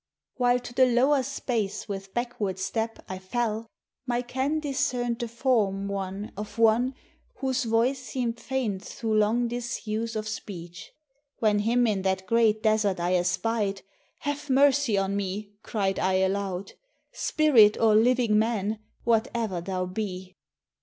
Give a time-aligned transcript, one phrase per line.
[0.37, 3.67] While to the lower space with backward step I fell,
[4.07, 6.95] my ken discern'd the form one of one,
[7.35, 10.91] Whose voice seem'd faint through long disuse of speech.
[11.37, 13.83] When him in that great desert I espied,
[14.21, 16.73] "Have mercy on me!" cried I out aloud,
[17.11, 17.79] "Spirit!
[17.79, 18.79] or living man!
[19.03, 20.35] what e'er thou be!"